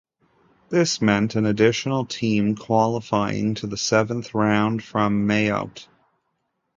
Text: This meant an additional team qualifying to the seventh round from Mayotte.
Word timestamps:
This 0.69 0.99
meant 0.99 1.35
an 1.35 1.45
additional 1.45 2.07
team 2.07 2.55
qualifying 2.55 3.53
to 3.53 3.67
the 3.67 3.77
seventh 3.77 4.33
round 4.33 4.83
from 4.83 5.27
Mayotte. 5.27 5.85